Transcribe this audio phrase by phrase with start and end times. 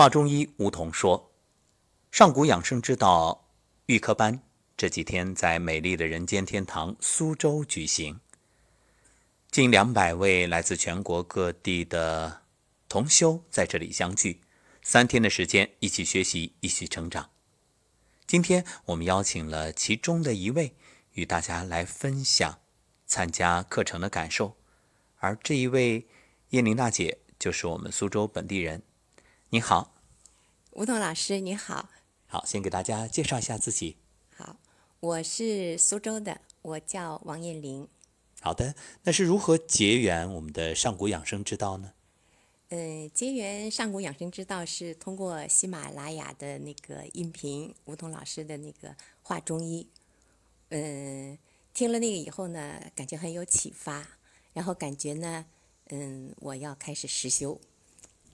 [0.00, 1.30] 华中医吴桐说
[2.10, 3.50] ：“上古养生之道
[3.84, 4.40] 预科班
[4.74, 8.18] 这几天在美丽的人间天堂苏州举行，
[9.50, 12.40] 近两百位来自全国各地的
[12.88, 14.40] 同修在这里相聚，
[14.80, 17.28] 三天的时间一起学习，一起成长。
[18.26, 20.74] 今天我们邀请了其中的一位，
[21.12, 22.60] 与大家来分享
[23.06, 24.56] 参加课程的感受。
[25.18, 26.06] 而这一位
[26.48, 28.82] 叶玲大姐就是我们苏州本地人。
[29.52, 29.96] 你好，
[30.74, 31.90] 吴桐老师，你好。
[32.28, 33.96] 好，先给大家介绍一下自己。
[34.32, 34.60] 好，
[35.00, 37.88] 我是苏州的，我叫王艳玲。
[38.40, 41.94] 好的，那是如何结缘我们的上古养生之道呢？
[42.68, 49.88] 嗯，结缘上古养生之道是通过喜马拉雅的那个音频，吴桐老师的那个画中医。
[50.68, 51.36] 嗯，
[51.74, 54.06] 听了那个以后呢，感觉很有启发，
[54.52, 55.44] 然后感觉呢，
[55.88, 57.60] 嗯，我要开始实修。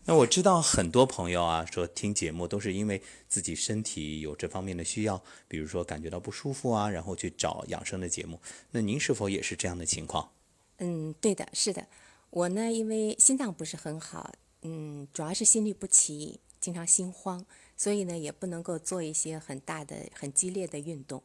[0.09, 8.41] 那我知道很多朋友啊，说听节目都是因为自己身体有这方面的需要，比如说感觉到不舒服啊，然后去找养生的节目。
[8.71, 10.31] 那您是否也是这样的情况？
[10.79, 11.89] 嗯，对的，是的。
[12.31, 17.45] 我呢，因为心脏不是很好，嗯，主要是心律不齐，经常心慌，
[17.77, 21.21] 所以呢，也不能够做一些很大的、很激烈的运动。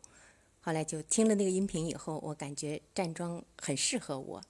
[0.60, 4.42] 后来就听了那个音频以后，我感觉站桩很适合我，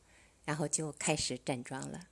[0.45, 2.08] 然后就开始站桩了。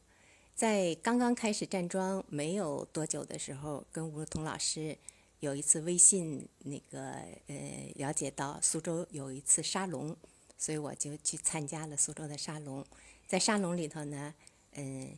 [0.60, 4.98] 在刚刚开始站桩没有多久的时候，跟吴桐老师
[5.40, 7.14] 有一次微信那个
[7.48, 10.14] 呃了解到苏州有一次沙龙，
[10.58, 12.86] 所以我就去参加了苏州的沙龙。
[13.26, 14.34] 在沙龙里头呢，
[14.74, 15.18] 嗯，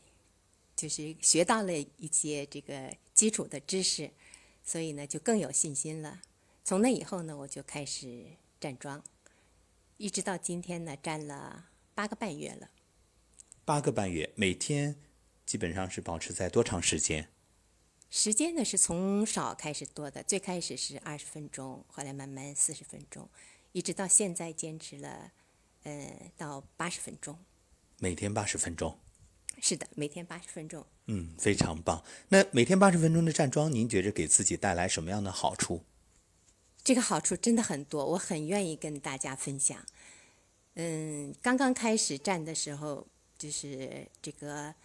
[0.76, 4.12] 就是学到了一些这个基础的知识，
[4.64, 6.22] 所以呢就更有信心了。
[6.64, 8.26] 从那以后呢，我就开始
[8.60, 9.04] 站桩，
[9.98, 12.70] 一直到今天呢，站了八个半月了。
[13.66, 14.96] 八个半月，每天。
[15.46, 17.28] 基本上是保持在多长时间？
[18.10, 23.30] 时间呢是从少开始多的，最开始是二十分钟，后来慢慢四十分钟，
[23.72, 25.32] 一直到现在坚持了，
[25.84, 27.40] 呃，到八十分钟。
[28.00, 29.00] 每天八十分钟。
[29.62, 30.86] 是的，每天八十分钟。
[31.06, 32.04] 嗯，非常棒。
[32.28, 35.86] 那每天八十分钟的站桩，您觉着给自己带来什么样的好处？
[36.84, 39.86] 这个好处真的很多，我很愿意跟大家分享。
[40.74, 44.76] 嗯，刚刚开始站的时候，就是这个。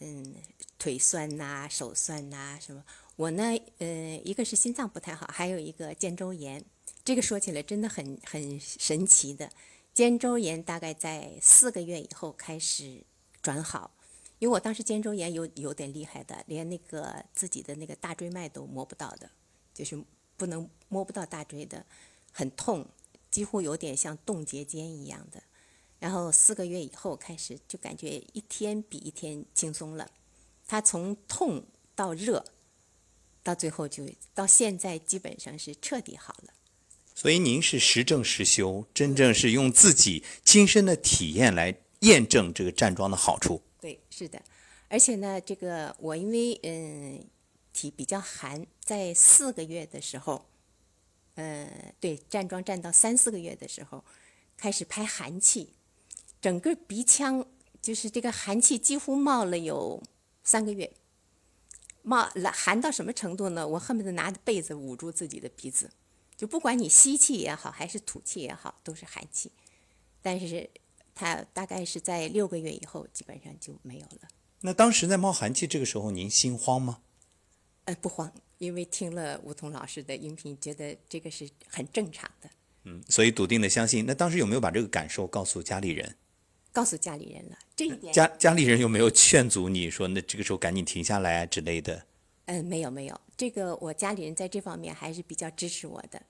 [0.00, 0.34] 嗯，
[0.78, 2.82] 腿酸呐，手酸呐，什么？
[3.16, 3.42] 我呢，
[3.78, 6.64] 呃，一个是心脏不太好，还有一个肩周炎。
[7.04, 9.50] 这个说起来真的很很神奇的，
[9.92, 13.04] 肩周炎大概在四个月以后开始
[13.42, 13.90] 转好。
[14.38, 19.30] 因为我当时肩周炎有有点厉害的，连那个自己的那个大椎脉都摸不到的，
[19.74, 20.02] 就是
[20.38, 21.84] 不能摸不到大椎的，
[22.32, 22.88] 很痛，
[23.30, 25.42] 几乎有点像冻结肩一样的。
[26.00, 30.10] 然后四个月以后开始，就感觉一天比一天轻松了。
[30.66, 32.44] 他从痛到热，
[33.42, 36.54] 到最后就到现在基本上是彻底好了。
[37.14, 43.60] 所以您是实证实修，真正是用自己亲身的体验来验证这个站桩的好处。
[43.78, 44.40] 对，是的。
[44.88, 47.22] 而且呢，这个我因为嗯
[47.74, 50.46] 体比较寒，在四个月的时候，
[51.34, 54.02] 嗯，对站桩站到三四个月的时候，
[54.56, 55.74] 开始排寒气。
[56.40, 57.46] 整个鼻腔
[57.82, 60.02] 就是这个寒气几乎冒了有
[60.42, 60.92] 三个月，
[62.02, 63.66] 冒了寒到什么程度呢？
[63.68, 65.90] 我恨不得拿着被子捂住自己的鼻子，
[66.36, 69.52] 就不管你吸气也好，还是吐气也好，都是寒气。
[70.22, 70.68] 但是
[71.14, 74.28] 它大概是在六个月以后，基本上就没有了。
[74.62, 77.00] 那当时在冒寒气，这个时候您心慌吗？
[77.84, 82.50] 呃，不慌，因为听了吴桐老师的音频，觉得这个是很正常的。
[82.84, 84.04] 嗯，所以笃定的相信。
[84.06, 86.16] 那当时有没有把这个感受告诉家里人？
[86.72, 92.06] 告诉家里人了，这一点家家里人有没有劝阻你说那这个时候赶紧停下来啊之类的？
[92.46, 96.22] 嗯，没有没有，这个我家里人在这方面还是比较支持我的，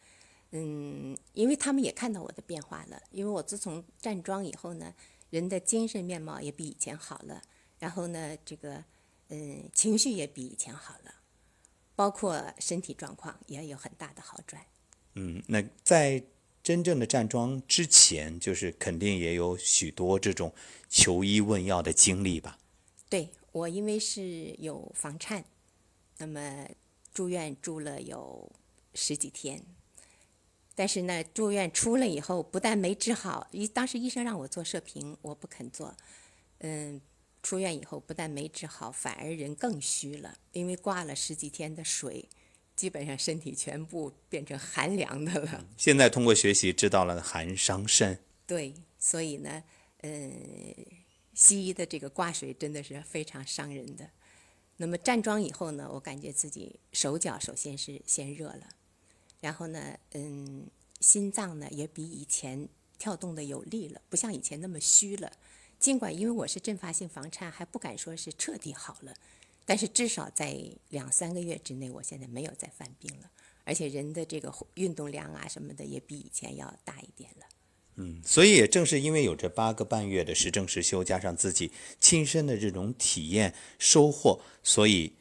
[0.53, 4.95] 嗯，因为他们也看到我的变化了，因为我自从站桩以后呢，
[5.31, 7.43] 人的精神面貌也比以前好了，
[7.79, 8.85] 然后呢，这个
[9.29, 11.15] 嗯情绪也比以前好了，
[11.95, 14.63] 包括身体状况也有很大的好转。
[15.15, 16.23] 嗯，那在。
[16.63, 20.53] 真正的站桩之前，就是肯定也有许多这种
[20.89, 22.59] 求医问药的经历吧？
[23.09, 25.45] 对我，因为是有房颤，
[26.19, 26.69] 那么
[27.13, 28.53] 住院住了有
[28.95, 29.65] 十几天，
[30.75, 35.97] 但是呢，住院出了以后，不但没治好，医当时医生让我做射频，我不肯做。
[36.59, 37.01] 嗯，
[37.43, 42.29] 出院以后不但没治好，反而人更虚了，因为挂了十几天的水。
[42.77, 45.67] 基本上身体全部变成寒凉的了。
[45.77, 48.19] 现在通过学习知道了寒伤肾。
[48.47, 49.63] 对，所以呢，
[49.99, 50.31] 呃，
[51.35, 54.11] 西医的这个挂水真的是非常伤人的。
[54.79, 58.69] 那么站桩以后呢，我感觉自己手脚首先是先热了，
[59.41, 60.67] 然后呢，嗯，
[61.01, 62.67] 心脏呢也比以前
[62.99, 65.31] 跳动的有力了，不像以前那么虚了。
[65.79, 69.15] 尽管因为我是阵发性房颤，还不敢说是彻底好了，
[69.71, 70.59] 但是至少在
[70.89, 73.31] 两三个月之内，我现在没有再犯病了，
[73.63, 77.47] 而且人的这个运动量啊什么的也比以前要大一点了。
[77.95, 81.71] 嗯，所以也正是因为有这八个半月的实证实修，加上自己
[82.01, 85.13] 亲身的这种体验收获，所以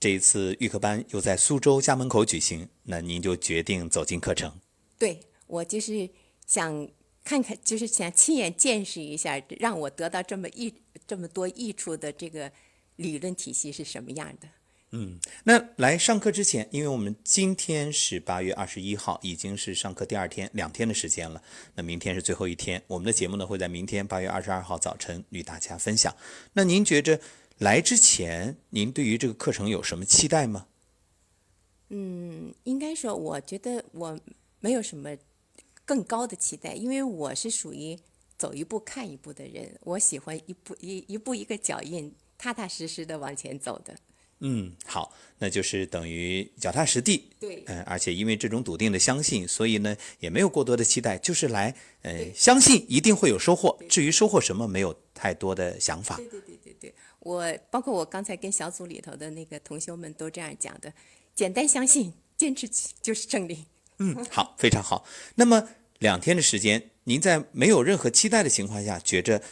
[0.00, 4.58] 这一次预科班又在苏州家门口举行，那您就决定走进课程。
[4.98, 6.08] 对我就是
[6.46, 6.88] 想
[7.22, 10.72] 看看，就是想亲眼见识一下，让我得到这么益
[11.06, 12.50] 这么多益处的这个
[12.98, 14.48] 理论体系是什么样的。
[14.90, 21.42] 嗯，那来上课之前，因为我们今天是八月二十一号，已经是上课第二天，两天的时间了。
[21.74, 26.16] 那明天是最后一天，我们的节目呢会在明天八月二十二号早晨与大家分享。
[26.54, 27.20] 那您觉着
[27.58, 30.68] 来之前，您对于这个课程有什么期待吗？
[31.90, 34.18] 嗯，应该说，我觉得我
[34.60, 35.14] 没有什么
[35.84, 37.98] 更高的期待，因为我是属于
[38.38, 43.94] 走一步看一步的人，我喜欢一步一一步一个脚印，踏踏实实的往前走的。
[44.40, 47.28] 嗯，好，那就是等于脚踏实地。
[47.40, 53.76] 对，嗯、而且因为这种笃定的相信，所以呢也没有过多的期待，就是来，呃，相信一定会有收获。
[53.88, 56.14] 至于收获什么，没有太多的想法。
[56.18, 60.94] 对对对对对，我包括我刚才跟小组里头的那个同学们都这样讲的，
[61.34, 62.68] 简单相信，坚持
[63.02, 63.64] 就是胜利。
[63.98, 65.04] 嗯，好，非常好。
[65.34, 65.68] 那么
[65.98, 69.42] 两天的时间，您在没有任何期待的情况下，觉着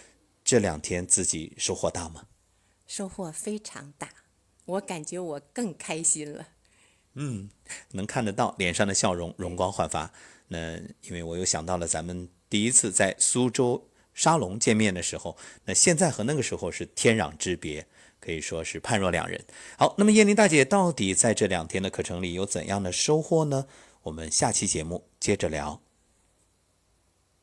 [0.44, 2.26] 这两天自己收获大吗？
[2.86, 4.08] 收获非常大，
[4.64, 6.48] 我感觉我更开心了。
[7.14, 7.50] 嗯，
[7.92, 10.12] 能看得到脸上的笑容，容光焕发。
[10.48, 17.86] 那因为我又想到了咱们第一次在苏州沙龙见面的时候，那现在和那个时候是天壤之别，
[18.20, 19.44] 可以说是判若两人。
[19.78, 23.66] 好，那么燕玲大姐到底在这两天的课程里有怎样的收获呢？
[24.02, 25.85] 我们下期节目接着聊。